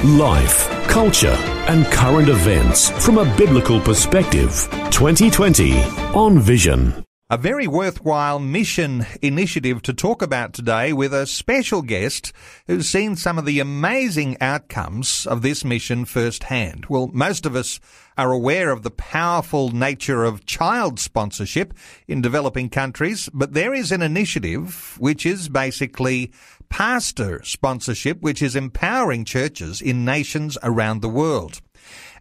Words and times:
Life, 0.00 0.68
culture, 0.88 1.36
and 1.68 1.86
current 1.86 2.28
events 2.28 2.90
from 3.04 3.18
a 3.18 3.36
biblical 3.36 3.78
perspective. 3.80 4.68
2020 4.90 5.80
on 6.12 6.40
Vision. 6.40 7.04
A 7.30 7.38
very 7.38 7.68
worthwhile 7.68 8.40
mission 8.40 9.06
initiative 9.22 9.80
to 9.82 9.94
talk 9.94 10.20
about 10.20 10.52
today 10.52 10.92
with 10.92 11.14
a 11.14 11.24
special 11.26 11.82
guest 11.82 12.32
who's 12.66 12.90
seen 12.90 13.14
some 13.14 13.38
of 13.38 13.46
the 13.46 13.60
amazing 13.60 14.36
outcomes 14.40 15.24
of 15.24 15.40
this 15.40 15.64
mission 15.64 16.04
firsthand. 16.04 16.86
Well, 16.90 17.08
most 17.14 17.46
of 17.46 17.54
us 17.54 17.78
are 18.18 18.32
aware 18.32 18.70
of 18.70 18.82
the 18.82 18.90
powerful 18.90 19.70
nature 19.70 20.24
of 20.24 20.44
child 20.44 20.98
sponsorship 20.98 21.72
in 22.06 22.20
developing 22.20 22.68
countries, 22.68 23.30
but 23.32 23.54
there 23.54 23.72
is 23.72 23.92
an 23.92 24.02
initiative 24.02 24.96
which 24.98 25.24
is 25.24 25.48
basically 25.48 26.32
pastor 26.72 27.38
sponsorship, 27.44 28.22
which 28.22 28.40
is 28.40 28.56
empowering 28.56 29.26
churches 29.26 29.82
in 29.82 30.06
nations 30.06 30.56
around 30.62 31.02
the 31.02 31.08
world. 31.08 31.60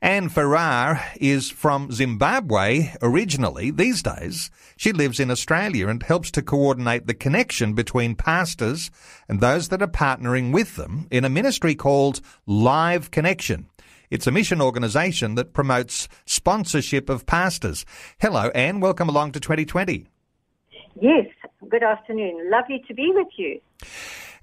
Anne 0.01 0.27
Farrar 0.27 1.01
is 1.15 1.49
from 1.49 1.89
Zimbabwe 1.89 2.91
originally. 3.01 3.71
These 3.71 4.03
days, 4.03 4.51
she 4.75 4.91
lives 4.91 5.21
in 5.21 5.31
Australia 5.31 5.87
and 5.87 6.03
helps 6.03 6.29
to 6.31 6.41
coordinate 6.41 7.07
the 7.07 7.13
connection 7.13 7.73
between 7.73 8.13
pastors 8.13 8.91
and 9.29 9.39
those 9.39 9.69
that 9.69 9.81
are 9.81 9.87
partnering 9.87 10.51
with 10.51 10.75
them 10.75 11.07
in 11.09 11.23
a 11.23 11.29
ministry 11.29 11.73
called 11.73 12.19
Live 12.45 13.09
Connection. 13.09 13.67
It's 14.09 14.27
a 14.27 14.31
mission 14.31 14.61
organisation 14.61 15.35
that 15.35 15.53
promotes 15.53 16.09
sponsorship 16.25 17.09
of 17.09 17.25
pastors. 17.25 17.85
Hello, 18.19 18.49
Anne. 18.53 18.81
Welcome 18.81 19.07
along 19.07 19.31
to 19.31 19.39
2020. 19.39 20.07
Yes, 20.99 21.27
good 21.69 21.83
afternoon. 21.83 22.51
Lovely 22.51 22.83
to 22.89 22.93
be 22.93 23.13
with 23.15 23.29
you. 23.37 23.61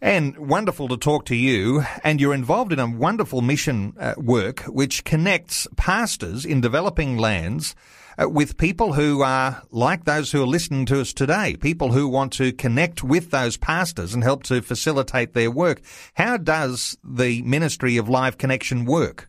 And 0.00 0.38
wonderful 0.38 0.86
to 0.88 0.96
talk 0.96 1.24
to 1.26 1.34
you. 1.34 1.82
And 2.04 2.20
you're 2.20 2.34
involved 2.34 2.72
in 2.72 2.78
a 2.78 2.88
wonderful 2.88 3.42
mission 3.42 3.94
uh, 3.98 4.14
work 4.16 4.60
which 4.60 5.02
connects 5.04 5.66
pastors 5.76 6.44
in 6.44 6.60
developing 6.60 7.18
lands 7.18 7.74
uh, 8.20 8.28
with 8.28 8.58
people 8.58 8.92
who 8.92 9.22
are 9.22 9.62
like 9.72 10.04
those 10.04 10.30
who 10.30 10.42
are 10.42 10.46
listening 10.46 10.86
to 10.86 11.00
us 11.00 11.12
today, 11.12 11.56
people 11.56 11.90
who 11.90 12.06
want 12.06 12.32
to 12.34 12.52
connect 12.52 13.02
with 13.02 13.32
those 13.32 13.56
pastors 13.56 14.14
and 14.14 14.22
help 14.22 14.44
to 14.44 14.62
facilitate 14.62 15.34
their 15.34 15.50
work. 15.50 15.80
How 16.14 16.36
does 16.36 16.96
the 17.02 17.42
Ministry 17.42 17.96
of 17.96 18.08
Live 18.08 18.38
Connection 18.38 18.84
work? 18.84 19.28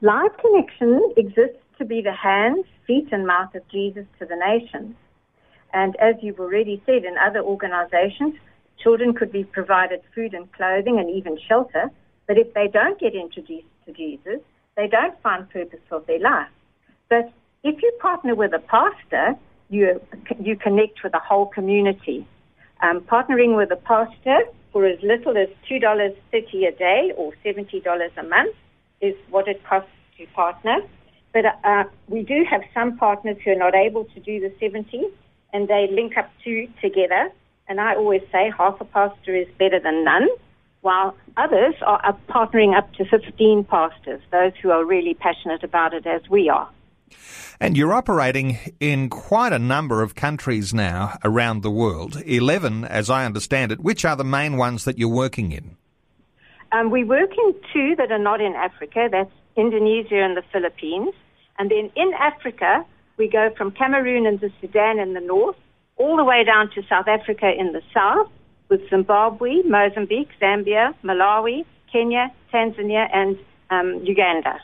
Live 0.00 0.36
Connection 0.38 1.12
exists 1.18 1.58
to 1.76 1.84
be 1.84 2.00
the 2.00 2.14
hands, 2.14 2.64
feet, 2.86 3.08
and 3.12 3.26
mouth 3.26 3.54
of 3.54 3.66
Jesus 3.68 4.06
to 4.18 4.24
the 4.24 4.36
nations. 4.36 4.94
And 5.74 5.94
as 5.96 6.14
you've 6.22 6.40
already 6.40 6.82
said 6.86 7.04
in 7.04 7.16
other 7.18 7.40
organizations, 7.40 8.34
Children 8.82 9.14
could 9.14 9.30
be 9.30 9.44
provided 9.44 10.00
food 10.14 10.34
and 10.34 10.50
clothing 10.52 10.98
and 10.98 11.10
even 11.10 11.38
shelter, 11.48 11.90
but 12.26 12.38
if 12.38 12.52
they 12.54 12.68
don't 12.68 12.98
get 12.98 13.14
introduced 13.14 13.66
to 13.86 13.92
Jesus, 13.92 14.40
they 14.76 14.86
don't 14.86 15.20
find 15.22 15.48
purpose 15.50 15.80
for 15.88 16.00
their 16.06 16.20
life. 16.20 16.48
But 17.08 17.32
if 17.62 17.82
you 17.82 17.92
partner 18.00 18.34
with 18.34 18.54
a 18.54 18.58
pastor, 18.58 19.34
you, 19.68 20.00
you 20.40 20.56
connect 20.56 21.02
with 21.02 21.12
the 21.12 21.18
whole 21.18 21.46
community. 21.46 22.26
Um, 22.82 23.00
partnering 23.00 23.56
with 23.56 23.70
a 23.70 23.76
pastor 23.76 24.40
for 24.72 24.86
as 24.86 24.98
little 25.02 25.36
as 25.36 25.48
$2.30 25.70 26.68
a 26.68 26.72
day 26.72 27.12
or 27.16 27.32
$70 27.44 28.16
a 28.16 28.22
month 28.22 28.56
is 29.00 29.14
what 29.28 29.48
it 29.48 29.62
costs 29.64 29.90
to 30.16 30.26
partner. 30.28 30.78
But 31.32 31.44
uh, 31.64 31.84
we 32.08 32.22
do 32.22 32.44
have 32.48 32.62
some 32.72 32.96
partners 32.96 33.36
who 33.44 33.52
are 33.52 33.56
not 33.56 33.74
able 33.74 34.04
to 34.06 34.20
do 34.20 34.40
the 34.40 34.52
70 34.58 35.08
and 35.52 35.68
they 35.68 35.88
link 35.90 36.16
up 36.16 36.30
two 36.42 36.68
together 36.80 37.30
and 37.70 37.80
I 37.80 37.94
always 37.94 38.22
say 38.32 38.52
half 38.58 38.80
a 38.80 38.84
pastor 38.84 39.34
is 39.34 39.46
better 39.56 39.78
than 39.78 40.04
none, 40.04 40.28
while 40.80 41.16
others 41.36 41.76
are 41.86 42.18
partnering 42.28 42.76
up 42.76 42.92
to 42.94 43.04
15 43.04 43.62
pastors, 43.64 44.20
those 44.32 44.52
who 44.60 44.70
are 44.70 44.84
really 44.84 45.14
passionate 45.14 45.62
about 45.62 45.94
it 45.94 46.04
as 46.04 46.28
we 46.28 46.48
are. 46.48 46.68
And 47.60 47.76
you're 47.76 47.92
operating 47.92 48.58
in 48.80 49.08
quite 49.08 49.52
a 49.52 49.58
number 49.58 50.02
of 50.02 50.16
countries 50.16 50.74
now 50.74 51.16
around 51.22 51.62
the 51.62 51.70
world, 51.70 52.20
11 52.26 52.84
as 52.84 53.08
I 53.08 53.24
understand 53.24 53.70
it. 53.70 53.78
Which 53.78 54.04
are 54.04 54.16
the 54.16 54.24
main 54.24 54.56
ones 54.56 54.84
that 54.84 54.98
you're 54.98 55.08
working 55.08 55.52
in? 55.52 55.76
Um, 56.72 56.90
we 56.90 57.04
work 57.04 57.30
in 57.38 57.54
two 57.72 57.94
that 57.96 58.10
are 58.10 58.18
not 58.18 58.40
in 58.40 58.54
Africa. 58.54 59.08
That's 59.10 59.30
Indonesia 59.56 60.16
and 60.16 60.36
the 60.36 60.42
Philippines. 60.52 61.14
And 61.58 61.70
then 61.70 61.90
in 61.94 62.12
Africa, 62.18 62.84
we 63.16 63.28
go 63.28 63.50
from 63.56 63.70
Cameroon 63.70 64.26
and 64.26 64.40
the 64.40 64.50
Sudan 64.60 64.98
in 64.98 65.14
the 65.14 65.20
north 65.20 65.56
all 66.00 66.16
the 66.16 66.24
way 66.24 66.42
down 66.44 66.70
to 66.74 66.82
South 66.88 67.06
Africa 67.06 67.52
in 67.56 67.72
the 67.72 67.82
south, 67.92 68.30
with 68.70 68.88
Zimbabwe, 68.88 69.62
Mozambique, 69.62 70.30
Zambia, 70.40 70.94
Malawi, 71.04 71.66
Kenya, 71.92 72.32
Tanzania, 72.52 73.08
and 73.12 73.38
um, 73.68 74.00
Uganda. 74.04 74.60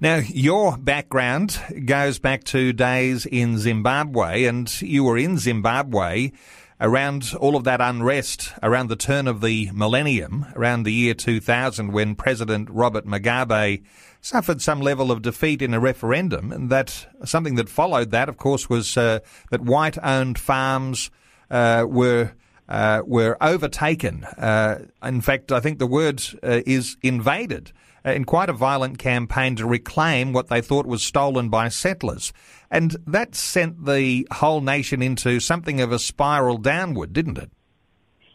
Now, 0.00 0.20
your 0.26 0.76
background 0.78 1.60
goes 1.84 2.18
back 2.18 2.44
to 2.44 2.72
days 2.72 3.26
in 3.26 3.58
Zimbabwe, 3.58 4.44
and 4.44 4.66
you 4.80 5.04
were 5.04 5.18
in 5.18 5.36
Zimbabwe 5.38 6.32
around 6.80 7.32
all 7.40 7.56
of 7.56 7.64
that 7.64 7.80
unrest 7.80 8.52
around 8.62 8.88
the 8.88 8.96
turn 8.96 9.28
of 9.28 9.40
the 9.40 9.70
millennium, 9.72 10.46
around 10.54 10.82
the 10.82 10.92
year 10.92 11.14
2000, 11.14 11.92
when 11.92 12.14
President 12.14 12.68
Robert 12.70 13.06
Mugabe 13.06 13.82
suffered 14.20 14.60
some 14.60 14.80
level 14.80 15.10
of 15.10 15.22
defeat 15.22 15.62
in 15.62 15.74
a 15.74 15.80
referendum, 15.80 16.50
and 16.50 16.70
that 16.70 17.06
something 17.24 17.54
that 17.56 17.68
followed 17.68 18.10
that, 18.10 18.28
of 18.28 18.36
course, 18.36 18.68
was 18.68 18.96
uh, 18.96 19.20
that 19.50 19.60
white-owned 19.60 20.38
farms 20.38 21.10
uh, 21.50 21.84
were. 21.88 22.32
Uh, 22.66 23.02
were 23.04 23.36
overtaken. 23.42 24.24
Uh, 24.24 24.86
in 25.02 25.20
fact, 25.20 25.52
I 25.52 25.60
think 25.60 25.78
the 25.78 25.86
word 25.86 26.22
uh, 26.42 26.62
is 26.64 26.96
invaded 27.02 27.72
in 28.04 28.24
quite 28.24 28.50
a 28.50 28.52
violent 28.52 28.98
campaign 28.98 29.56
to 29.56 29.66
reclaim 29.66 30.32
what 30.32 30.48
they 30.48 30.60
thought 30.60 30.86
was 30.86 31.02
stolen 31.02 31.48
by 31.48 31.68
settlers. 31.68 32.32
And 32.70 32.96
that 33.06 33.34
sent 33.34 33.86
the 33.86 34.26
whole 34.32 34.60
nation 34.60 35.02
into 35.02 35.40
something 35.40 35.80
of 35.80 35.92
a 35.92 35.98
spiral 35.98 36.58
downward, 36.58 37.12
didn't 37.12 37.38
it? 37.38 37.50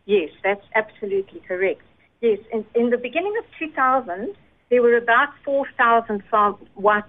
Yes, 0.06 0.32
that's 0.44 0.66
absolutely 0.74 1.42
correct. 1.48 1.82
Yes, 2.22 2.40
in, 2.52 2.66
in 2.74 2.90
the 2.90 2.98
beginning 2.98 3.36
of 3.38 3.46
2000, 3.60 4.36
there 4.70 4.82
were 4.82 4.98
about 4.98 5.30
4,000 5.46 6.24
farm, 6.30 6.56
white 6.76 7.04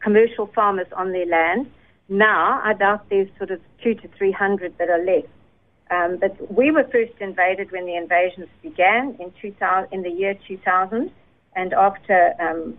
commercial 0.00 0.46
farmers 0.54 0.86
on 0.96 1.12
their 1.12 1.26
land. 1.26 1.70
Now, 2.08 2.60
I 2.64 2.72
doubt 2.72 3.08
there's 3.10 3.28
sort 3.36 3.50
of 3.50 3.60
two 3.82 3.94
to 3.94 4.08
300 4.16 4.78
that 4.78 4.88
are 4.88 5.04
left. 5.04 5.28
Um, 5.90 6.18
but 6.20 6.50
we 6.50 6.70
were 6.70 6.84
first 6.84 7.12
invaded 7.20 7.70
when 7.70 7.86
the 7.86 7.96
invasions 7.96 8.48
began 8.62 9.16
in, 9.20 9.32
2000, 9.40 9.92
in 9.92 10.02
the 10.02 10.10
year 10.10 10.34
2000, 10.48 11.10
and 11.56 11.72
after 11.72 12.34
um, 12.38 12.78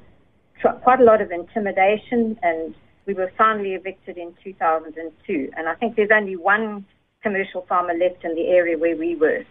tr- 0.61 0.69
quite 0.83 1.01
a 1.01 1.03
lot 1.03 1.21
of 1.21 1.31
intimidation, 1.31 2.39
and 2.41 2.73
we 3.05 3.13
were 3.13 3.31
finally 3.37 3.73
evicted 3.73 4.17
in 4.17 4.33
2002. 4.43 5.51
And 5.57 5.67
I 5.67 5.75
think 5.75 5.95
there's 5.95 6.11
only 6.13 6.35
one 6.37 6.85
commercial 7.21 7.65
farmer 7.67 7.93
left 7.93 8.23
in 8.23 8.35
the 8.35 8.47
area 8.47 8.77
where 8.77 8.95
we 8.95 9.15
were. 9.15 9.43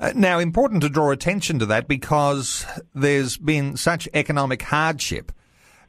Uh, 0.00 0.12
now, 0.16 0.38
important 0.38 0.82
to 0.82 0.88
draw 0.88 1.10
attention 1.10 1.58
to 1.58 1.66
that 1.66 1.86
because 1.86 2.64
there's 2.94 3.36
been 3.36 3.76
such 3.76 4.08
economic 4.14 4.62
hardship 4.62 5.30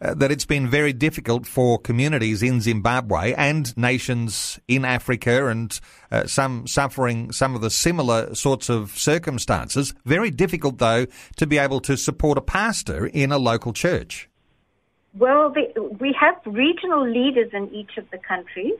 uh, 0.01 0.13
that 0.16 0.31
it's 0.31 0.45
been 0.45 0.67
very 0.67 0.94
difficult 0.94 1.45
for 1.45 1.79
communities 1.79 2.41
in 2.41 2.59
Zimbabwe 2.59 3.33
and 3.33 3.75
nations 3.77 4.59
in 4.68 4.83
Africa 4.83 5.48
and 5.48 5.80
uh, 6.12 6.25
some 6.25 6.68
suffering 6.68 7.31
some 7.31 7.56
of 7.56 7.62
the 7.62 7.69
similar 7.69 8.33
sorts 8.33 8.69
of 8.69 8.92
circumstances. 8.92 9.94
Very 10.06 10.31
difficult, 10.31 10.80
though, 10.80 11.06
to 11.38 11.48
be 11.48 11.57
able 11.57 11.80
to 11.81 11.95
support 11.98 12.38
a 12.38 12.42
pastor 12.42 13.06
in 13.06 13.31
a 13.31 13.38
local 13.38 13.74
church. 13.74 14.30
Well, 15.13 15.53
we 16.00 16.15
have 16.19 16.36
regional 16.45 17.07
leaders 17.07 17.51
in 17.53 17.74
each 17.74 17.98
of 17.98 18.09
the 18.12 18.18
countries. 18.18 18.74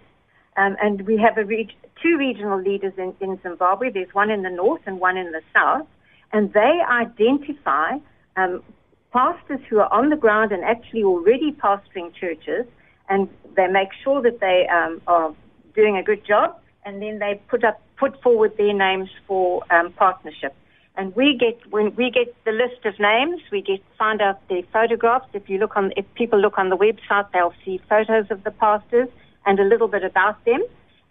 Um, 0.58 0.76
and 0.82 1.08
we 1.08 1.18
have 1.18 1.38
reg- 1.38 1.72
two 2.02 2.18
regional 2.18 2.60
leaders 2.60 2.94
in, 2.98 3.14
in 3.22 3.40
Zimbabwe. 3.42 3.90
There's 3.90 4.14
one 4.14 4.30
in 4.30 4.42
the 4.42 4.50
north 4.50 4.82
and 4.86 5.00
one 5.00 5.18
in 5.18 5.32
the 5.32 5.42
south. 5.54 5.88
And 6.34 6.52
they 6.54 6.80
identify 6.90 8.00
um, 8.36 8.64
pastors 9.12 9.60
who 9.70 9.80
are 9.80 9.92
on 9.92 10.10
the 10.10 10.16
ground 10.16 10.52
and 10.52 10.64
actually 10.64 11.04
already 11.04 11.52
pastoring 11.52 12.14
churches. 12.14 12.66
And 13.10 13.30
they 13.56 13.68
make 13.68 13.90
sure 14.04 14.22
that 14.22 14.40
they 14.40 14.68
um, 14.68 15.02
are 15.08 15.34
doing 15.76 15.98
a 15.98 16.04
good 16.04 16.26
job. 16.26 16.58
And 16.86 17.02
then 17.02 17.20
they 17.20 17.40
put 17.48 17.64
up, 17.64 17.82
put 17.98 18.22
forward 18.22 18.58
their 18.58 18.74
names 18.74 19.10
for 19.28 19.64
um, 19.72 19.92
partnership. 19.94 20.56
And 20.96 21.16
we 21.16 21.38
get 21.38 21.72
when 21.72 21.96
we 21.96 22.12
get 22.12 22.36
the 22.44 22.52
list 22.52 22.86
of 22.86 23.00
names, 23.00 23.42
we 23.52 23.62
get 23.62 23.82
find 23.98 24.22
out 24.22 24.46
their 24.50 24.64
photographs. 24.74 25.28
If 25.34 25.50
you 25.50 25.58
look 25.58 25.78
on, 25.78 25.94
if 25.96 26.06
people 26.16 26.40
look 26.40 26.58
on 26.58 26.70
the 26.70 26.78
website, 26.78 27.32
they'll 27.32 27.54
see 27.64 27.80
photos 27.88 28.26
of 28.30 28.44
the 28.44 28.52
pastors 28.52 29.08
and 29.46 29.60
a 29.60 29.64
little 29.64 29.88
bit 29.88 30.04
about 30.04 30.44
them. 30.46 30.62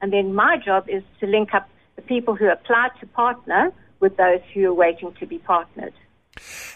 And 0.02 0.12
then 0.12 0.34
my 0.34 0.58
job 0.58 0.88
is 0.88 1.02
to 1.20 1.26
link 1.26 1.54
up 1.54 1.68
the 1.96 2.02
people 2.02 2.34
who 2.34 2.48
applied 2.48 2.90
to 3.00 3.06
partner 3.06 3.72
with 4.00 4.16
those 4.16 4.40
who 4.52 4.66
are 4.66 4.74
waiting 4.74 5.12
to 5.20 5.26
be 5.26 5.38
partnered. 5.38 5.94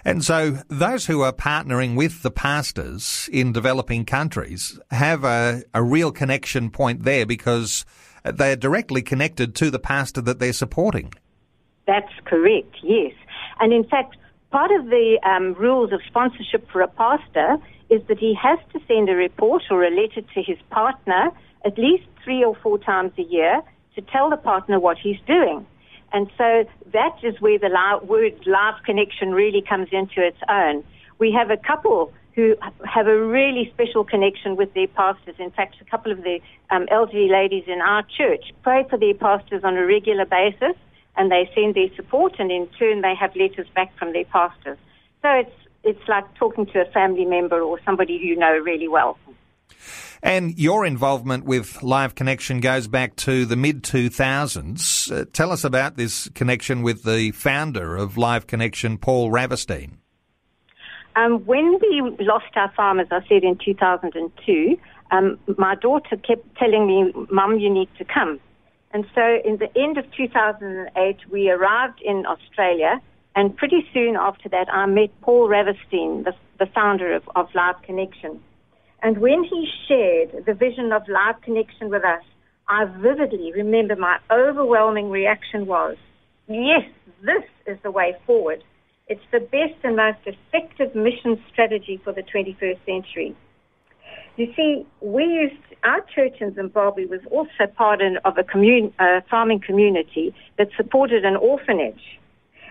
And 0.04 0.24
so 0.24 0.58
those 0.68 1.06
who 1.06 1.22
are 1.22 1.32
partnering 1.32 1.96
with 1.96 2.22
the 2.22 2.30
pastors 2.30 3.28
in 3.32 3.52
developing 3.52 4.04
countries 4.04 4.78
have 4.90 5.24
a, 5.24 5.62
a 5.72 5.82
real 5.82 6.12
connection 6.12 6.70
point 6.70 7.02
there 7.04 7.26
because 7.26 7.84
they're 8.24 8.56
directly 8.56 9.02
connected 9.02 9.54
to 9.56 9.70
the 9.70 9.78
pastor 9.78 10.20
that 10.22 10.38
they're 10.38 10.52
supporting. 10.52 11.12
That's 11.86 12.12
correct, 12.24 12.76
yes. 12.82 13.12
And 13.60 13.72
in 13.72 13.84
fact, 13.84 14.16
part 14.50 14.70
of 14.70 14.86
the 14.86 15.18
um, 15.24 15.54
rules 15.54 15.92
of 15.92 16.00
sponsorship 16.06 16.70
for 16.70 16.80
a 16.80 16.88
pastor 16.88 17.56
is 17.90 18.00
that 18.08 18.18
he 18.18 18.34
has 18.40 18.58
to 18.72 18.80
send 18.88 19.08
a 19.08 19.14
report 19.14 19.62
or 19.70 19.84
a 19.84 19.90
letter 19.90 20.22
to 20.22 20.42
his 20.42 20.58
partner 20.70 21.30
at 21.64 21.78
least 21.78 22.04
three 22.22 22.44
or 22.44 22.54
four 22.56 22.78
times 22.78 23.12
a 23.18 23.22
year 23.22 23.62
to 23.94 24.02
tell 24.02 24.30
the 24.30 24.36
partner 24.36 24.80
what 24.80 24.98
he's 24.98 25.18
doing. 25.26 25.66
And 26.14 26.30
so 26.38 26.64
that 26.92 27.16
is 27.24 27.40
where 27.40 27.58
the 27.58 27.68
word 28.04 28.46
live 28.46 28.82
connection 28.84 29.32
really 29.32 29.60
comes 29.60 29.88
into 29.90 30.24
its 30.24 30.38
own. 30.48 30.84
We 31.18 31.32
have 31.32 31.50
a 31.50 31.56
couple 31.56 32.12
who 32.36 32.54
have 32.84 33.08
a 33.08 33.20
really 33.20 33.68
special 33.74 34.04
connection 34.04 34.54
with 34.54 34.72
their 34.74 34.86
pastors. 34.86 35.34
In 35.40 35.50
fact, 35.50 35.74
a 35.80 35.84
couple 35.84 36.12
of 36.12 36.22
the 36.22 36.38
um, 36.70 36.86
elderly 36.90 37.28
ladies 37.28 37.64
in 37.66 37.80
our 37.80 38.04
church 38.16 38.52
pray 38.62 38.86
for 38.88 38.96
their 38.96 39.14
pastors 39.14 39.64
on 39.64 39.76
a 39.76 39.84
regular 39.84 40.24
basis, 40.24 40.76
and 41.16 41.32
they 41.32 41.50
send 41.52 41.74
their 41.74 41.92
support, 41.96 42.34
and 42.38 42.50
in 42.50 42.68
turn, 42.78 43.02
they 43.02 43.14
have 43.16 43.34
letters 43.34 43.66
back 43.74 43.96
from 43.98 44.12
their 44.12 44.24
pastors. 44.24 44.78
So 45.22 45.30
it's 45.30 45.56
it's 45.82 46.08
like 46.08 46.32
talking 46.36 46.66
to 46.66 46.80
a 46.80 46.90
family 46.92 47.24
member 47.24 47.60
or 47.60 47.80
somebody 47.84 48.14
you 48.14 48.36
know 48.36 48.56
really 48.58 48.88
well. 48.88 49.18
And 50.24 50.58
your 50.58 50.86
involvement 50.86 51.44
with 51.44 51.82
Live 51.82 52.14
Connection 52.14 52.60
goes 52.60 52.88
back 52.88 53.14
to 53.16 53.44
the 53.44 53.56
mid 53.56 53.82
2000s. 53.82 55.12
Uh, 55.12 55.26
tell 55.34 55.52
us 55.52 55.64
about 55.64 55.98
this 55.98 56.30
connection 56.30 56.80
with 56.80 57.02
the 57.02 57.30
founder 57.32 57.94
of 57.94 58.16
Live 58.16 58.46
Connection, 58.46 58.96
Paul 58.96 59.30
Raverstein. 59.30 59.98
Um, 61.14 61.44
when 61.44 61.78
we 61.78 62.00
lost 62.20 62.56
our 62.56 62.72
farm, 62.72 63.00
as 63.00 63.08
I 63.10 63.20
said, 63.28 63.44
in 63.44 63.58
2002, 63.62 64.78
um, 65.10 65.38
my 65.58 65.74
daughter 65.74 66.16
kept 66.16 66.56
telling 66.56 66.86
me, 66.86 67.12
Mum, 67.30 67.58
you 67.58 67.68
need 67.68 67.90
to 67.98 68.04
come. 68.06 68.40
And 68.92 69.04
so 69.14 69.40
in 69.44 69.58
the 69.58 69.68
end 69.78 69.98
of 69.98 70.10
2008, 70.16 71.18
we 71.30 71.50
arrived 71.50 72.00
in 72.02 72.24
Australia, 72.24 72.98
and 73.36 73.54
pretty 73.54 73.86
soon 73.92 74.16
after 74.16 74.48
that, 74.48 74.72
I 74.72 74.86
met 74.86 75.10
Paul 75.20 75.50
Raverstein, 75.50 76.24
the, 76.24 76.32
the 76.58 76.66
founder 76.74 77.12
of, 77.12 77.28
of 77.36 77.54
Live 77.54 77.82
Connection. 77.82 78.40
And 79.04 79.18
when 79.18 79.44
he 79.44 79.68
shared 79.86 80.46
the 80.46 80.54
vision 80.54 80.90
of 80.90 81.06
Live 81.08 81.42
Connection 81.42 81.90
with 81.90 82.04
us, 82.04 82.22
I 82.68 82.86
vividly 82.86 83.52
remember 83.52 83.96
my 83.96 84.16
overwhelming 84.30 85.10
reaction 85.10 85.66
was, 85.66 85.96
yes, 86.48 86.84
this 87.22 87.44
is 87.66 87.76
the 87.82 87.90
way 87.90 88.16
forward. 88.26 88.64
It's 89.06 89.20
the 89.30 89.40
best 89.40 89.74
and 89.82 89.96
most 89.96 90.20
effective 90.24 90.94
mission 90.94 91.38
strategy 91.52 92.00
for 92.02 92.14
the 92.14 92.22
21st 92.22 92.78
century. 92.86 93.36
You 94.38 94.50
see, 94.56 94.86
we 95.02 95.24
used, 95.24 95.62
our 95.84 96.00
church 96.14 96.40
in 96.40 96.54
Zimbabwe 96.54 97.04
was 97.04 97.20
also 97.30 97.70
part 97.76 98.00
of 98.00 98.38
a 98.38 98.42
commun, 98.42 98.90
uh, 98.98 99.20
farming 99.30 99.60
community 99.60 100.34
that 100.56 100.68
supported 100.78 101.26
an 101.26 101.36
orphanage. 101.36 102.18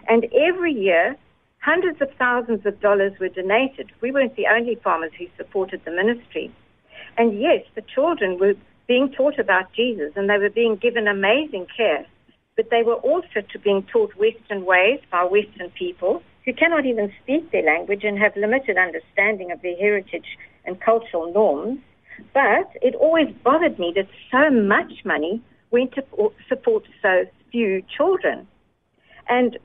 And 0.10 0.26
every 0.34 0.74
year, 0.74 1.16
hundreds 1.64 2.02
of 2.02 2.10
thousands 2.20 2.66
of 2.66 2.80
dollars 2.82 3.14
were 3.20 3.30
donated. 3.30 3.92
We 4.02 4.12
weren't 4.12 4.36
the 4.36 4.48
only 4.48 4.76
farmers 4.84 5.12
who 5.18 5.26
supported 5.38 5.82
the 5.86 5.92
ministry. 5.92 6.54
And 7.18 7.40
yes, 7.40 7.64
the 7.76 7.82
children 7.82 8.40
were 8.40 8.54
being 8.88 9.12
taught 9.12 9.40
about 9.40 9.72
Jesus 9.74 10.12
and 10.16 10.30
they 10.30 10.38
were 10.38 10.50
being 10.50 10.76
given 10.76 11.08
amazing 11.08 11.68
care 11.76 12.06
but 12.56 12.70
they 12.70 12.84
were 12.84 12.96
also 12.96 13.42
to 13.52 13.60
being 13.60 13.84
taught 13.84 14.16
Western 14.16 14.66
ways 14.66 15.00
by 15.12 15.24
Western 15.24 15.70
people 15.72 16.22
who 16.46 16.54
cannot 16.54 16.86
even 16.86 17.12
speak 17.22 17.52
their 17.52 17.64
language 17.64 18.04
and 18.04 18.20
have 18.20 18.36
limited 18.36 18.78
understanding 18.78 19.52
of 19.52 19.62
their 19.62 19.76
heritage 19.78 20.38
and 20.66 20.80
cultural 20.80 21.32
norms. 21.34 21.80
But 22.34 22.70
it 22.82 22.96
always 22.96 23.34
bothered 23.44 23.80
me 23.80 23.94
that 23.96 24.08
so 24.32 24.52
much 24.52 25.04
money 25.06 25.42
went 25.72 25.94
to 25.94 26.04
support 26.48 26.84
so 27.02 27.26
few 27.52 27.84
children. 27.98 28.48
And 29.30 29.58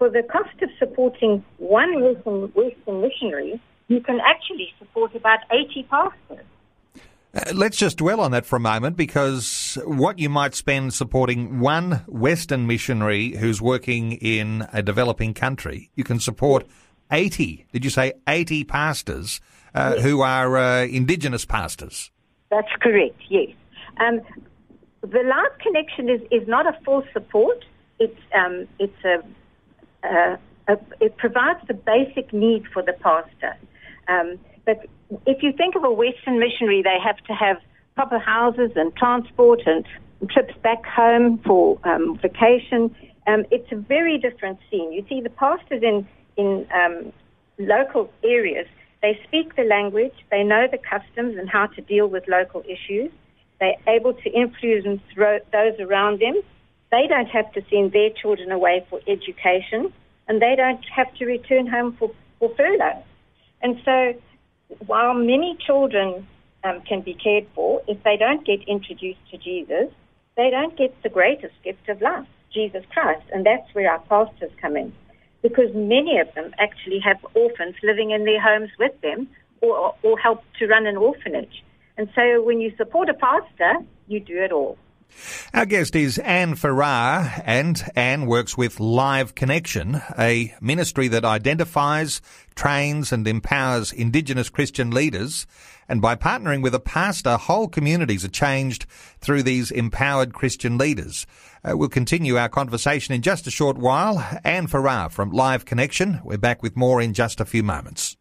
for 0.00 0.08
the 0.08 0.22
cost 0.22 0.62
of 0.62 0.70
supporting 0.78 1.44
one 1.58 2.00
Western, 2.00 2.48
Western 2.54 3.02
missionary, 3.02 3.60
you 3.88 4.00
can 4.00 4.18
actually 4.20 4.72
support 4.78 5.14
about 5.14 5.40
80 5.52 5.82
pastors. 5.90 6.46
Uh, 7.34 7.52
let's 7.52 7.76
just 7.76 7.98
dwell 7.98 8.18
on 8.20 8.30
that 8.30 8.46
for 8.46 8.56
a 8.56 8.60
moment 8.60 8.96
because 8.96 9.76
what 9.84 10.18
you 10.18 10.30
might 10.30 10.54
spend 10.54 10.94
supporting 10.94 11.60
one 11.60 12.02
Western 12.08 12.66
missionary 12.66 13.36
who's 13.36 13.60
working 13.60 14.12
in 14.12 14.66
a 14.72 14.82
developing 14.82 15.34
country, 15.34 15.90
you 15.94 16.02
can 16.02 16.18
support 16.18 16.66
80, 17.12 17.66
did 17.70 17.84
you 17.84 17.90
say 17.90 18.14
80 18.26 18.64
pastors 18.64 19.38
uh, 19.74 19.92
yes. 19.96 20.02
who 20.02 20.22
are 20.22 20.56
uh, 20.56 20.84
indigenous 20.86 21.44
pastors? 21.44 22.10
That's 22.50 22.72
correct, 22.80 23.20
yes. 23.28 23.50
Um, 23.98 24.22
the 25.02 25.22
Live 25.24 25.58
Connection 25.58 26.08
is, 26.08 26.22
is 26.30 26.48
not 26.48 26.66
a 26.66 26.72
full 26.86 27.04
support. 27.12 27.66
It's, 27.98 28.18
um, 28.34 28.66
it's 28.78 29.04
a, 29.04 29.22
a, 30.04 30.38
a, 30.68 30.76
it 31.00 31.16
provides 31.16 31.60
the 31.68 31.74
basic 31.74 32.32
need 32.32 32.64
for 32.72 32.82
the 32.82 32.92
pastor. 32.92 33.56
Um, 34.08 34.38
but 34.64 34.86
if 35.26 35.42
you 35.42 35.52
think 35.52 35.74
of 35.76 35.84
a 35.84 35.92
Western 35.92 36.38
missionary, 36.38 36.82
they 36.82 36.98
have 37.02 37.18
to 37.24 37.32
have 37.32 37.58
proper 37.94 38.18
houses 38.18 38.70
and 38.76 38.94
transport 38.96 39.60
and 39.66 39.84
trips 40.30 40.54
back 40.62 40.84
home 40.84 41.38
for 41.46 41.78
um, 41.84 42.18
vacation. 42.18 42.94
Um, 43.26 43.44
it's 43.50 43.70
a 43.72 43.76
very 43.76 44.18
different 44.18 44.58
scene. 44.70 44.92
You 44.92 45.04
see, 45.08 45.20
the 45.20 45.30
pastors 45.30 45.82
in 45.82 46.06
in 46.36 46.66
um, 46.72 47.12
local 47.58 48.10
areas 48.24 48.66
they 49.02 49.18
speak 49.26 49.56
the 49.56 49.62
language, 49.62 50.12
they 50.30 50.42
know 50.42 50.66
the 50.70 50.78
customs 50.78 51.36
and 51.38 51.48
how 51.48 51.66
to 51.66 51.80
deal 51.80 52.06
with 52.06 52.28
local 52.28 52.62
issues. 52.68 53.10
They're 53.58 53.76
able 53.86 54.14
to 54.14 54.30
influence 54.30 55.02
those 55.16 55.80
around 55.80 56.20
them. 56.20 56.40
They 56.90 57.06
don't 57.08 57.28
have 57.28 57.52
to 57.52 57.62
send 57.70 57.92
their 57.92 58.10
children 58.10 58.50
away 58.50 58.84
for 58.90 59.00
education, 59.06 59.92
and 60.28 60.42
they 60.42 60.54
don't 60.56 60.84
have 60.94 61.12
to 61.14 61.24
return 61.24 61.66
home 61.66 61.96
for, 61.98 62.10
for 62.38 62.54
furlough. 62.56 63.02
And 63.62 63.80
so 63.84 64.14
while 64.86 65.14
many 65.14 65.56
children 65.64 66.26
um, 66.64 66.80
can 66.82 67.00
be 67.00 67.14
cared 67.14 67.46
for, 67.54 67.82
if 67.86 68.02
they 68.02 68.16
don't 68.16 68.44
get 68.44 68.60
introduced 68.66 69.20
to 69.30 69.38
Jesus, 69.38 69.92
they 70.36 70.50
don't 70.50 70.76
get 70.76 70.94
the 71.02 71.08
greatest 71.08 71.54
gift 71.64 71.88
of 71.88 72.00
life, 72.00 72.26
Jesus 72.52 72.84
Christ. 72.90 73.24
And 73.32 73.44
that's 73.44 73.72
where 73.74 73.90
our 73.90 74.00
pastors 74.00 74.50
come 74.60 74.76
in. 74.76 74.92
Because 75.42 75.70
many 75.74 76.18
of 76.18 76.32
them 76.34 76.52
actually 76.58 77.00
have 77.00 77.16
orphans 77.34 77.74
living 77.82 78.10
in 78.10 78.24
their 78.24 78.40
homes 78.40 78.70
with 78.78 78.98
them 79.00 79.28
or, 79.60 79.94
or 80.02 80.18
help 80.18 80.42
to 80.58 80.66
run 80.66 80.86
an 80.86 80.96
orphanage. 80.96 81.64
And 81.96 82.08
so 82.14 82.42
when 82.42 82.60
you 82.60 82.72
support 82.76 83.08
a 83.08 83.14
pastor, 83.14 83.84
you 84.06 84.20
do 84.20 84.42
it 84.42 84.52
all. 84.52 84.76
Our 85.52 85.66
guest 85.66 85.96
is 85.96 86.18
Anne 86.18 86.54
Farrar, 86.54 87.42
and 87.44 87.82
Anne 87.96 88.26
works 88.26 88.56
with 88.56 88.80
Live 88.80 89.34
Connection, 89.34 90.00
a 90.18 90.54
ministry 90.60 91.08
that 91.08 91.24
identifies, 91.24 92.20
trains, 92.54 93.12
and 93.12 93.26
empowers 93.26 93.92
Indigenous 93.92 94.48
Christian 94.48 94.90
leaders. 94.90 95.46
And 95.88 96.00
by 96.00 96.14
partnering 96.14 96.62
with 96.62 96.74
a 96.74 96.80
pastor, 96.80 97.36
whole 97.36 97.68
communities 97.68 98.24
are 98.24 98.28
changed 98.28 98.86
through 99.20 99.42
these 99.42 99.70
empowered 99.70 100.32
Christian 100.32 100.78
leaders. 100.78 101.26
Uh, 101.64 101.76
we'll 101.76 101.88
continue 101.88 102.36
our 102.36 102.48
conversation 102.48 103.14
in 103.14 103.22
just 103.22 103.46
a 103.46 103.50
short 103.50 103.76
while. 103.76 104.24
Anne 104.44 104.68
Farrar 104.68 105.10
from 105.10 105.30
Live 105.30 105.64
Connection. 105.64 106.20
We're 106.22 106.38
back 106.38 106.62
with 106.62 106.76
more 106.76 107.00
in 107.00 107.12
just 107.12 107.40
a 107.40 107.44
few 107.44 107.62
moments. 107.62 108.16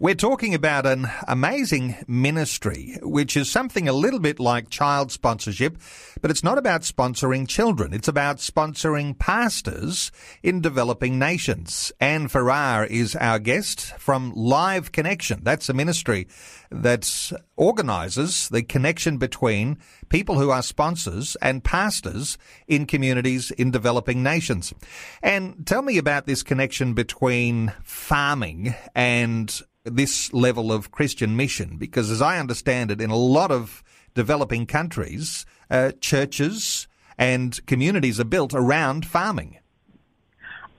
We're 0.00 0.14
talking 0.14 0.54
about 0.54 0.86
an 0.86 1.08
amazing 1.26 1.96
ministry, 2.06 2.98
which 3.02 3.36
is 3.36 3.50
something 3.50 3.88
a 3.88 3.92
little 3.92 4.20
bit 4.20 4.38
like 4.38 4.70
child 4.70 5.10
sponsorship, 5.10 5.76
but 6.20 6.30
it's 6.30 6.44
not 6.44 6.56
about 6.56 6.82
sponsoring 6.82 7.48
children. 7.48 7.92
It's 7.92 8.06
about 8.06 8.36
sponsoring 8.36 9.18
pastors 9.18 10.12
in 10.40 10.60
developing 10.60 11.18
nations. 11.18 11.90
Anne 11.98 12.28
Farrar 12.28 12.84
is 12.84 13.16
our 13.16 13.40
guest 13.40 13.92
from 13.98 14.32
Live 14.36 14.92
Connection. 14.92 15.40
That's 15.42 15.68
a 15.68 15.74
ministry 15.74 16.28
that 16.70 17.32
organizes 17.56 18.48
the 18.50 18.62
connection 18.62 19.18
between 19.18 19.78
people 20.10 20.38
who 20.38 20.50
are 20.50 20.62
sponsors 20.62 21.36
and 21.42 21.64
pastors 21.64 22.38
in 22.68 22.86
communities 22.86 23.50
in 23.50 23.72
developing 23.72 24.22
nations. 24.22 24.72
And 25.24 25.66
tell 25.66 25.82
me 25.82 25.98
about 25.98 26.26
this 26.26 26.44
connection 26.44 26.94
between 26.94 27.72
farming 27.82 28.76
and 28.94 29.60
this 29.90 30.32
level 30.32 30.72
of 30.72 30.90
Christian 30.90 31.36
mission? 31.36 31.76
Because 31.76 32.10
as 32.10 32.22
I 32.22 32.38
understand 32.38 32.90
it, 32.90 33.00
in 33.00 33.10
a 33.10 33.16
lot 33.16 33.50
of 33.50 33.82
developing 34.14 34.66
countries, 34.66 35.46
uh, 35.70 35.92
churches 36.00 36.88
and 37.16 37.64
communities 37.66 38.18
are 38.20 38.24
built 38.24 38.54
around 38.54 39.06
farming. 39.06 39.58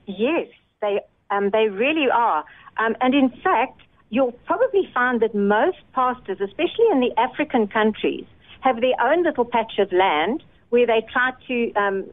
Yes, 0.06 0.48
they 0.80 1.00
um, 1.30 1.50
they 1.50 1.68
really 1.68 2.08
are. 2.12 2.44
Um, 2.78 2.96
and 3.00 3.14
in 3.14 3.30
fact, 3.42 3.80
you'll 4.08 4.32
probably 4.46 4.88
find 4.92 5.20
that 5.20 5.34
most 5.34 5.78
pastors, 5.92 6.38
especially 6.40 6.86
in 6.90 7.00
the 7.00 7.12
African 7.18 7.68
countries, 7.68 8.24
have 8.60 8.80
their 8.80 8.94
own 9.00 9.22
little 9.22 9.44
patch 9.44 9.78
of 9.78 9.92
land 9.92 10.42
where 10.70 10.86
they 10.86 11.02
try 11.12 11.32
to 11.46 11.72
um, 11.74 12.04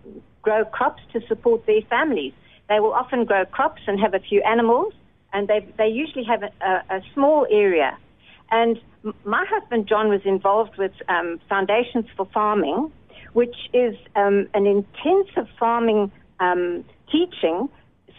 grow 0.42 0.66
crops 0.66 1.01
to 1.13 1.22
support 1.27 1.66
their 1.66 1.82
families. 1.89 2.34
They 2.70 2.80
will 2.80 2.94
often 2.94 3.25
grow 3.25 3.46
crops 3.46 3.82
and 3.88 4.00
have 4.00 4.13
a 4.13 4.20
few 4.20 4.42
animals, 4.44 4.94
and 5.38 5.48
they 5.48 5.60
they 5.77 5.88
usually 5.88 6.24
have 6.24 6.41
a, 6.41 6.51
a, 6.89 7.01
small 7.13 7.46
area. 7.51 7.96
And 8.50 8.79
my 9.24 9.46
husband 9.48 9.88
John 9.88 10.10
was 10.10 10.22
involved 10.25 10.77
with 10.77 10.94
um, 11.08 11.39
Foundations 11.48 12.06
for 12.15 12.25
Farming, 12.34 12.91
which 13.34 13.56
is 13.72 13.96
um, 14.15 14.48
an 14.56 14.65
intensive 14.65 15.48
farming 15.60 16.12
um, 16.39 16.84
teaching 17.12 17.70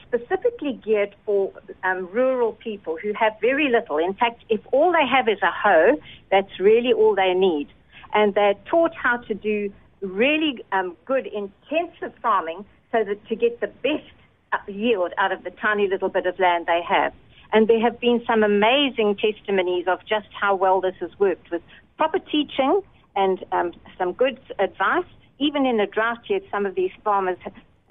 specifically 0.06 0.80
geared 0.84 1.14
for 1.26 1.52
um, 1.82 2.08
rural 2.12 2.52
people 2.52 2.96
who 3.02 3.12
have 3.14 3.32
very 3.40 3.68
little. 3.68 3.98
In 3.98 4.14
fact, 4.14 4.44
if 4.48 4.60
all 4.72 4.92
they 4.92 5.06
have 5.06 5.28
is 5.28 5.42
a 5.42 5.50
hoe, 5.50 6.00
that's 6.30 6.60
really 6.60 6.92
all 6.92 7.14
they 7.16 7.34
need. 7.34 7.68
And 8.14 8.32
they're 8.34 8.54
taught 8.70 8.94
how 8.94 9.16
to 9.18 9.34
do 9.34 9.72
really 10.00 10.64
um, 10.72 10.96
good 11.04 11.26
intensive 11.26 12.14
farming 12.22 12.64
so 12.92 13.04
that 13.04 13.26
to 13.28 13.34
get 13.34 13.60
the 13.60 13.66
best 13.66 14.17
yield 14.66 15.12
out 15.18 15.32
of 15.32 15.44
the 15.44 15.50
tiny 15.50 15.88
little 15.88 16.08
bit 16.08 16.26
of 16.26 16.38
land 16.38 16.66
they 16.66 16.82
have. 16.86 17.12
And 17.52 17.66
there 17.68 17.80
have 17.80 17.98
been 17.98 18.22
some 18.26 18.42
amazing 18.42 19.16
testimonies 19.16 19.86
of 19.86 20.00
just 20.06 20.28
how 20.38 20.54
well 20.54 20.80
this 20.80 20.94
has 21.00 21.10
worked 21.18 21.50
with 21.50 21.62
proper 21.96 22.18
teaching 22.18 22.82
and 23.16 23.44
um, 23.52 23.72
some 23.96 24.12
good 24.12 24.38
advice. 24.58 25.06
Even 25.38 25.66
in 25.66 25.80
a 25.80 25.86
drought 25.86 26.28
year, 26.28 26.40
some 26.50 26.66
of 26.66 26.74
these 26.74 26.90
farmers, 27.04 27.38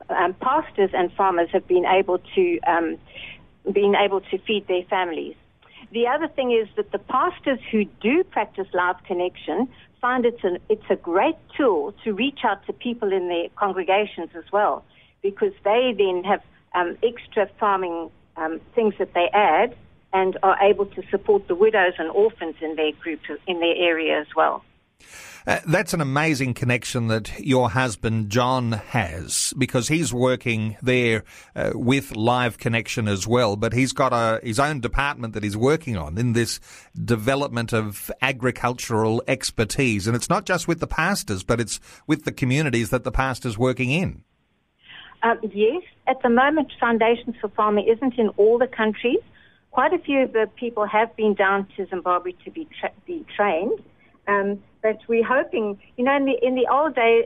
um, 0.10 0.34
pastors 0.36 0.92
and 0.94 1.12
farmers 1.14 1.50
have 1.52 1.68
been 1.68 1.86
able 1.86 2.20
to 2.36 2.60
um, 2.68 2.98
been 3.72 3.96
able 3.96 4.22
to 4.22 4.38
feed 4.40 4.68
their 4.68 4.84
families. 4.84 5.36
The 5.92 6.08
other 6.08 6.28
thing 6.28 6.52
is 6.52 6.68
that 6.76 6.92
the 6.92 7.00
pastors 7.00 7.60
who 7.72 7.86
do 8.02 8.24
practice 8.24 8.68
live 8.74 9.02
connection 9.06 9.70
find 10.02 10.26
it's 10.26 10.44
an, 10.44 10.60
it's 10.70 10.90
a 10.90 10.96
great 10.96 11.36
tool 11.56 11.94
to 12.04 12.14
reach 12.14 12.40
out 12.44 12.66
to 12.68 12.74
people 12.74 13.12
in 13.12 13.30
their 13.30 13.48
congregations 13.56 14.30
as 14.36 14.44
well, 14.52 14.84
because 15.30 15.52
they 15.66 15.94
then 15.98 16.24
have 16.24 16.42
um, 16.74 16.98
extra 17.04 17.50
farming 17.60 18.10
um, 18.38 18.62
things 18.76 18.94
that 18.98 19.14
they 19.14 19.28
add 19.34 19.76
and 20.14 20.38
are 20.42 20.58
able 20.62 20.86
to 20.86 21.04
support 21.12 21.50
the 21.50 21.56
widows 21.56 21.96
and 21.98 22.10
orphans 22.12 22.56
in 22.62 22.78
their 22.78 22.94
group, 22.94 23.20
in 23.46 23.60
their 23.60 23.76
area 23.76 24.22
as 24.22 24.28
well. 24.38 24.64
Uh, 25.46 25.60
that's 25.68 25.94
an 25.94 26.00
amazing 26.00 26.54
connection 26.54 27.08
that 27.08 27.40
your 27.40 27.70
husband 27.70 28.30
John 28.30 28.72
has 28.72 29.54
because 29.58 29.90
he's 29.90 30.14
working 30.14 30.78
there 30.82 31.24
uh, 31.56 31.72
with 31.74 32.16
Live 32.16 32.58
Connection 32.58 33.08
as 33.08 33.28
well. 33.28 33.58
But 33.58 33.74
he's 33.74 33.92
got 33.92 34.14
a, 34.14 34.46
his 34.46 34.60
own 34.60 34.80
department 34.80 35.34
that 35.34 35.44
he's 35.44 35.58
working 35.58 35.98
on 35.98 36.18
in 36.18 36.34
this 36.34 36.60
development 37.02 37.74
of 37.74 38.12
agricultural 38.22 39.24
expertise. 39.28 40.08
And 40.08 40.16
it's 40.16 40.30
not 40.30 40.46
just 40.46 40.68
with 40.68 40.80
the 40.80 40.88
pastors, 40.88 41.44
but 41.44 41.62
it's 41.62 41.80
with 42.08 42.24
the 42.24 42.34
communities 42.34 42.90
that 42.92 43.04
the 43.04 43.12
pastor's 43.12 43.58
working 43.58 43.92
in. 43.92 44.24
Um, 45.24 45.40
yes, 45.52 45.84
at 46.08 46.22
the 46.22 46.30
moment, 46.30 46.72
Foundations 46.80 47.36
for 47.42 47.50
Farming 47.50 47.88
isn't 47.88 48.18
in 48.20 48.30
all 48.38 48.58
the 48.58 48.68
countries. 48.68 49.20
Quite 49.72 49.94
a 49.94 50.00
few 50.00 50.24
of 50.24 50.34
the 50.34 50.50
people 50.56 50.86
have 50.86 51.16
been 51.16 51.34
down 51.34 51.68
to 51.76 51.86
Zimbabwe 51.88 52.34
to 52.46 52.52
be, 52.52 52.68
tra- 52.80 52.92
be 53.06 53.26
trained. 53.36 53.80
Um, 54.28 54.62
but 54.82 54.98
we're 55.08 55.26
hoping, 55.26 55.80
you 55.98 56.04
know, 56.04 56.16
in 56.16 56.26
the, 56.26 56.46
in 56.46 56.56
the 56.56 56.68
old 56.72 56.96
day, 56.96 57.26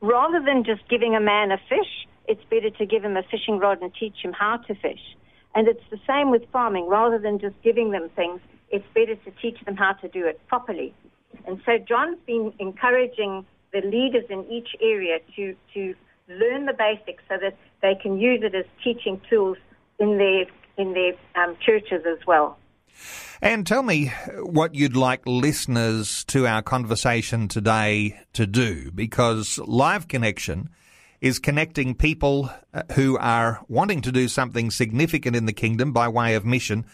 rather 0.00 0.40
than 0.44 0.64
just 0.64 0.88
giving 0.88 1.14
a 1.14 1.20
man 1.20 1.50
a 1.50 1.58
fish, 1.68 2.06
it's 2.28 2.42
better 2.50 2.70
to 2.70 2.86
give 2.86 3.04
him 3.04 3.16
a 3.16 3.22
fishing 3.22 3.58
rod 3.58 3.82
and 3.82 3.92
teach 3.98 4.16
him 4.22 4.32
how 4.32 4.58
to 4.68 4.74
fish. 4.74 5.16
And 5.54 5.66
it's 5.66 5.82
the 5.90 5.98
same 6.06 6.30
with 6.30 6.42
farming. 6.52 6.88
Rather 6.88 7.18
than 7.18 7.38
just 7.40 7.56
giving 7.62 7.90
them 7.90 8.08
things, 8.14 8.40
it's 8.70 8.86
better 8.94 9.16
to 9.16 9.30
teach 9.42 9.58
them 9.64 9.76
how 9.76 9.92
to 9.94 10.08
do 10.08 10.26
it 10.26 10.40
properly. 10.46 10.94
And 11.46 11.60
so 11.66 11.78
John's 11.78 12.18
been 12.26 12.52
encouraging 12.58 13.44
the 13.72 13.80
leaders 13.80 14.24
in 14.30 14.44
each 14.50 14.68
area 14.80 15.18
to, 15.36 15.56
to 15.74 15.94
learn 16.30 16.66
the 16.66 16.72
basics 16.72 17.22
so 17.28 17.36
that 17.42 17.56
they 17.82 17.94
can 18.00 18.18
use 18.18 18.40
it 18.42 18.54
as 18.54 18.64
teaching 18.82 19.20
tools 19.28 19.58
in 19.98 20.18
their, 20.18 20.46
in 20.76 20.94
their 20.94 21.12
um, 21.34 21.56
churches 21.60 22.02
as 22.06 22.24
well. 22.26 22.56
And 23.42 23.66
tell 23.66 23.82
me 23.82 24.12
what 24.42 24.74
you'd 24.74 24.96
like 24.96 25.22
listeners 25.26 26.24
to 26.24 26.46
our 26.46 26.62
conversation 26.62 27.48
today 27.48 28.20
to 28.34 28.46
do, 28.46 28.90
because 28.92 29.58
Live 29.58 30.08
Connection 30.08 30.68
is 31.20 31.38
connecting 31.38 31.94
people 31.94 32.50
uh, 32.72 32.82
who 32.92 33.16
are 33.18 33.64
wanting 33.68 34.00
to 34.02 34.12
do 34.12 34.28
something 34.28 34.70
significant 34.70 35.36
in 35.36 35.46
the 35.46 35.52
kingdom 35.52 35.92
by 35.92 36.08
way 36.08 36.34
of 36.34 36.44
mission 36.44 36.84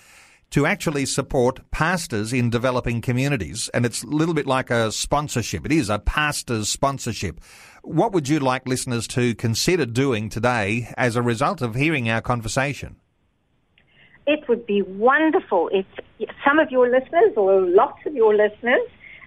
to 0.50 0.66
actually 0.66 1.06
support 1.06 1.60
pastors 1.70 2.32
in 2.32 2.50
developing 2.50 3.00
communities. 3.00 3.68
And 3.74 3.84
it's 3.84 4.02
a 4.02 4.06
little 4.06 4.34
bit 4.34 4.46
like 4.46 4.70
a 4.70 4.92
sponsorship. 4.92 5.66
It 5.66 5.72
is 5.72 5.90
a 5.90 5.98
pastor's 5.98 6.68
sponsorship. 6.68 7.40
What 7.82 8.12
would 8.12 8.28
you 8.28 8.38
like 8.38 8.66
listeners 8.66 9.06
to 9.08 9.34
consider 9.34 9.86
doing 9.86 10.28
today 10.28 10.92
as 10.96 11.16
a 11.16 11.22
result 11.22 11.62
of 11.62 11.74
hearing 11.74 12.08
our 12.08 12.20
conversation? 12.20 12.96
it 14.26 14.48
would 14.48 14.66
be 14.66 14.82
wonderful 14.82 15.70
if 15.72 15.86
some 16.44 16.58
of 16.58 16.70
your 16.70 16.90
listeners 16.90 17.32
or 17.36 17.60
lots 17.60 17.98
of 18.06 18.14
your 18.14 18.34
listeners 18.34 18.82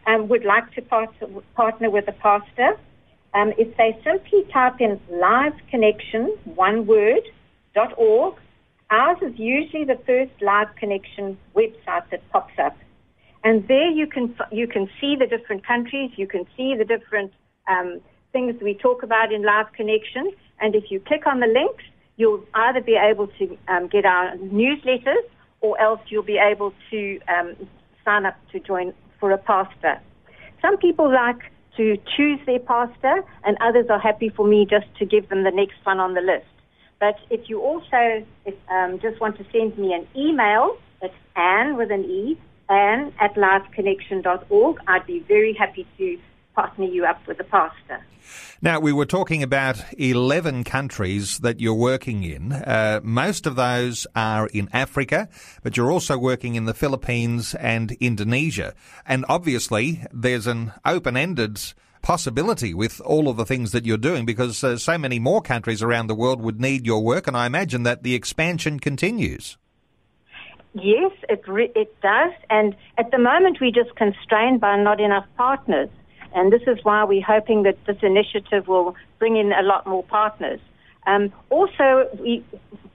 um, 0.07 0.27
would 0.27 0.43
like 0.43 0.71
to 0.73 0.81
part- 0.81 1.15
partner 1.55 1.89
with 1.89 2.07
a 2.07 2.11
pastor. 2.11 2.77
Um, 3.33 3.53
if 3.57 3.75
they 3.77 3.97
simply 4.03 4.43
type 4.51 4.81
in 4.81 4.99
live 5.09 5.53
connection, 5.69 6.35
one 6.43 6.85
word, 6.85 7.21
dot 7.75 7.93
org, 7.97 8.35
ours 8.89 9.17
is 9.21 9.33
usually 9.37 9.85
the 9.85 9.99
first 10.05 10.31
live 10.41 10.75
connection 10.75 11.37
website 11.55 12.09
that 12.11 12.27
pops 12.31 12.53
up. 12.63 12.77
And 13.43 13.67
there 13.67 13.89
you 13.89 14.07
can, 14.07 14.35
you 14.51 14.67
can 14.67 14.89
see 14.99 15.15
the 15.15 15.25
different 15.25 15.65
countries, 15.65 16.11
you 16.15 16.27
can 16.27 16.45
see 16.57 16.75
the 16.75 16.85
different 16.85 17.31
um, 17.67 18.01
things 18.33 18.55
we 18.61 18.73
talk 18.73 19.03
about 19.03 19.31
in 19.31 19.43
live 19.43 19.71
connection. 19.73 20.31
And 20.59 20.75
if 20.75 20.91
you 20.91 20.99
click 20.99 21.25
on 21.25 21.39
the 21.39 21.47
links, 21.47 21.83
you'll 22.17 22.43
either 22.53 22.81
be 22.81 22.95
able 22.95 23.27
to 23.39 23.57
um, 23.67 23.87
get 23.87 24.05
our 24.05 24.35
newsletters 24.37 25.23
or 25.61 25.79
else 25.79 26.01
you'll 26.07 26.23
be 26.23 26.37
able 26.37 26.73
to 26.89 27.19
um, 27.27 27.55
sign 28.03 28.25
up 28.25 28.35
to 28.51 28.59
join 28.59 28.93
for 29.19 29.31
a 29.31 29.37
pastor. 29.37 29.99
Some 30.61 30.77
people 30.77 31.11
like 31.11 31.39
to 31.77 31.97
choose 32.17 32.39
their 32.45 32.59
pastor, 32.59 33.23
and 33.45 33.57
others 33.61 33.85
are 33.89 33.99
happy 33.99 34.29
for 34.29 34.45
me 34.45 34.67
just 34.69 34.87
to 34.97 35.05
give 35.05 35.29
them 35.29 35.43
the 35.43 35.51
next 35.51 35.77
one 35.83 35.99
on 35.99 36.13
the 36.13 36.21
list. 36.21 36.45
But 36.99 37.15
if 37.29 37.49
you 37.49 37.61
also 37.61 38.25
if, 38.45 38.55
um, 38.69 38.99
just 38.99 39.19
want 39.21 39.37
to 39.37 39.45
send 39.51 39.77
me 39.77 39.93
an 39.93 40.07
email, 40.15 40.77
it's 41.01 41.13
Anne 41.35 41.77
with 41.77 41.91
an 41.91 42.03
E, 42.03 42.37
Anne 42.69 43.13
at 43.19 43.35
liveconnection.org, 43.35 44.77
I'd 44.87 45.05
be 45.05 45.19
very 45.19 45.53
happy 45.53 45.87
to 45.97 46.19
partner 46.55 46.85
you 46.85 47.05
up 47.05 47.25
with 47.25 47.39
a 47.39 47.45
pastor. 47.45 48.05
Now, 48.61 48.79
we 48.79 48.91
were 48.91 49.05
talking 49.05 49.41
about 49.41 49.81
11 49.97 50.65
countries 50.65 51.39
that 51.39 51.61
you're 51.61 51.73
working 51.73 52.23
in. 52.23 52.51
Uh, 52.51 52.99
most 53.01 53.47
of 53.47 53.55
those 53.55 54.05
are 54.15 54.47
in 54.47 54.69
Africa, 54.73 55.29
but 55.63 55.77
you're 55.77 55.91
also 55.91 56.17
working 56.17 56.55
in 56.55 56.65
the 56.65 56.73
Philippines 56.73 57.55
and 57.55 57.93
Indonesia. 57.93 58.75
And 59.05 59.25
obviously, 59.29 60.03
there's 60.11 60.45
an 60.45 60.73
open-ended 60.85 61.73
possibility 62.01 62.73
with 62.73 63.01
all 63.01 63.27
of 63.27 63.37
the 63.37 63.45
things 63.45 63.71
that 63.71 63.85
you're 63.85 63.97
doing 63.97 64.25
because 64.25 64.63
uh, 64.63 64.77
so 64.77 64.97
many 64.97 65.19
more 65.19 65.41
countries 65.41 65.81
around 65.83 66.07
the 66.07 66.15
world 66.15 66.41
would 66.41 66.59
need 66.59 66.85
your 66.85 67.03
work, 67.03 67.27
and 67.27 67.35
I 67.35 67.45
imagine 67.45 67.83
that 67.83 68.03
the 68.03 68.15
expansion 68.15 68.79
continues. 68.79 69.57
Yes, 70.73 71.11
it 71.27 71.47
re- 71.47 71.71
it 71.75 71.99
does, 72.01 72.31
and 72.49 72.75
at 72.97 73.11
the 73.11 73.17
moment 73.17 73.57
we're 73.59 73.71
just 73.71 73.95
constrained 73.95 74.61
by 74.61 74.77
not 74.77 74.99
enough 74.99 75.25
partners. 75.35 75.89
And 76.33 76.53
this 76.53 76.61
is 76.67 76.77
why 76.83 77.03
we're 77.05 77.25
hoping 77.25 77.63
that 77.63 77.83
this 77.85 77.97
initiative 78.03 78.67
will 78.67 78.95
bring 79.17 79.35
in 79.35 79.51
a 79.51 79.63
lot 79.63 79.87
more 79.87 80.03
partners. 80.03 80.59
Um, 81.07 81.33
also, 81.49 82.07
we, 82.19 82.43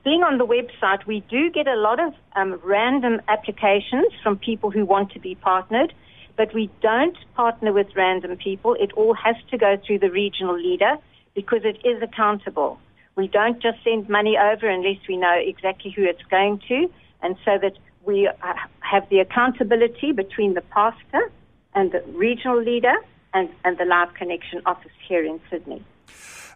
being 0.04 0.22
on 0.22 0.38
the 0.38 0.46
website, 0.46 1.04
we 1.06 1.24
do 1.28 1.50
get 1.50 1.66
a 1.66 1.74
lot 1.74 1.98
of 1.98 2.14
um, 2.36 2.60
random 2.62 3.20
applications 3.26 4.12
from 4.22 4.38
people 4.38 4.70
who 4.70 4.84
want 4.84 5.10
to 5.12 5.18
be 5.18 5.34
partnered, 5.34 5.92
but 6.36 6.52
we 6.54 6.70
don't 6.80 7.16
partner 7.34 7.72
with 7.72 7.88
random 7.94 8.36
people. 8.36 8.74
It 8.78 8.92
all 8.92 9.14
has 9.14 9.36
to 9.50 9.58
go 9.58 9.76
through 9.86 10.00
the 10.00 10.10
regional 10.10 10.58
leader 10.58 10.96
because 11.34 11.60
it 11.64 11.78
is 11.86 12.02
accountable. 12.02 12.78
We 13.16 13.28
don't 13.28 13.62
just 13.62 13.78
send 13.84 14.08
money 14.08 14.36
over 14.36 14.68
unless 14.68 14.98
we 15.08 15.16
know 15.16 15.34
exactly 15.38 15.92
who 15.92 16.04
it's 16.04 16.22
going 16.30 16.60
to, 16.68 16.90
and 17.22 17.36
so 17.44 17.58
that 17.62 17.78
we 18.04 18.26
uh, 18.28 18.54
have 18.80 19.08
the 19.08 19.20
accountability 19.20 20.12
between 20.12 20.54
the 20.54 20.60
pastor 20.60 21.30
and 21.74 21.92
the 21.92 22.02
regional 22.12 22.60
leader 22.60 22.94
and, 23.32 23.48
and 23.64 23.78
the 23.78 23.84
Live 23.84 24.14
Connection 24.14 24.62
office 24.66 24.92
here 25.06 25.24
in 25.24 25.40
Sydney. 25.50 25.84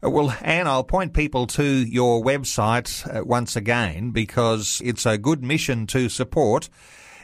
Uh, 0.05 0.11
well, 0.11 0.37
Anne, 0.43 0.67
I'll 0.67 0.85
point 0.85 1.13
people 1.13 1.47
to 1.49 1.65
your 1.65 2.23
website 2.23 3.07
uh, 3.15 3.25
once 3.25 3.57
again 3.57 4.11
because 4.11 4.81
it's 4.85 5.07
a 5.07 5.19
good 5.19 5.43
mission 5.43 5.87
to 5.89 6.09
support. 6.09 6.69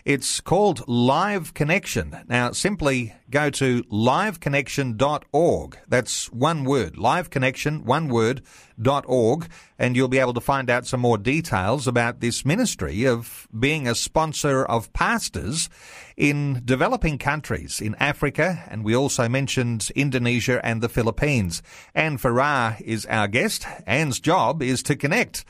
It's 0.04 0.40
called 0.42 0.86
Live 0.86 1.54
Connection. 1.54 2.14
Now, 2.28 2.52
simply 2.52 3.14
go 3.30 3.48
to 3.48 3.82
liveconnection.org. 3.84 5.78
That's 5.88 6.30
one 6.30 6.64
word, 6.64 6.96
liveconnection, 6.96 7.84
one 7.84 8.08
word, 8.08 8.42
dot 8.78 9.06
org, 9.08 9.48
and 9.78 9.96
you'll 9.96 10.08
be 10.08 10.18
able 10.18 10.34
to 10.34 10.42
find 10.42 10.68
out 10.68 10.86
some 10.86 11.00
more 11.00 11.16
details 11.16 11.88
about 11.88 12.20
this 12.20 12.44
ministry 12.44 13.06
of 13.06 13.48
being 13.58 13.88
a 13.88 13.94
sponsor 13.94 14.62
of 14.66 14.92
pastors 14.92 15.70
in 16.18 16.60
developing 16.66 17.16
countries 17.16 17.80
in 17.80 17.94
Africa, 17.94 18.62
and 18.68 18.84
we 18.84 18.94
also 18.94 19.26
mentioned 19.26 19.90
Indonesia 19.96 20.60
and 20.62 20.82
the 20.82 20.90
Philippines. 20.90 21.62
Anne 21.94 22.18
Farrar 22.18 22.76
is 22.84 23.06
our 23.06 23.26
guest. 23.26 23.66
Anne's 23.86 24.20
job 24.20 24.62
is 24.62 24.82
to 24.82 24.96
connect 24.96 25.46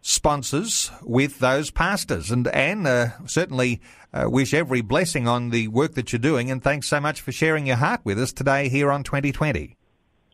sponsors 0.00 0.90
with 1.02 1.38
those 1.38 1.70
pastors. 1.70 2.30
And 2.30 2.46
Anne, 2.48 2.86
uh, 2.86 3.10
certainly 3.26 3.80
uh, 4.12 4.26
wish 4.28 4.54
every 4.54 4.80
blessing 4.80 5.28
on 5.28 5.50
the 5.50 5.68
work 5.68 5.94
that 5.94 6.12
you're 6.12 6.18
doing, 6.18 6.50
and 6.50 6.62
thanks 6.62 6.88
so 6.88 7.00
much 7.00 7.20
for 7.20 7.32
sharing 7.32 7.66
your 7.66 7.76
heart 7.76 8.00
with 8.04 8.18
us 8.18 8.32
today 8.32 8.68
here 8.68 8.90
on 8.90 9.02
2020. 9.02 9.76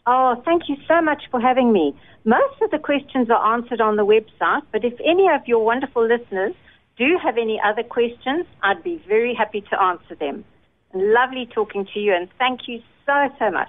Oh, 0.06 0.40
thank 0.44 0.68
you 0.68 0.76
so 0.86 1.00
much 1.00 1.22
for 1.30 1.40
having 1.40 1.72
me. 1.72 1.96
Most 2.24 2.60
of 2.62 2.70
the 2.70 2.78
questions 2.78 3.30
are 3.30 3.54
answered 3.54 3.80
on 3.80 3.96
the 3.96 4.04
website, 4.04 4.62
but 4.70 4.84
if 4.84 4.94
any 5.04 5.28
of 5.28 5.40
your 5.46 5.64
wonderful 5.64 6.06
listeners 6.06 6.54
do 6.96 7.18
have 7.22 7.36
any 7.36 7.60
other 7.64 7.82
questions, 7.82 8.46
I'd 8.62 8.82
be 8.82 9.02
very 9.08 9.34
happy 9.34 9.62
to 9.62 9.82
answer 9.82 10.14
them. 10.14 10.44
Lovely 10.92 11.46
talking 11.52 11.86
to 11.92 11.98
you, 11.98 12.14
and 12.14 12.28
thank 12.38 12.68
you 12.68 12.80
so, 13.06 13.28
so 13.38 13.50
much. 13.50 13.68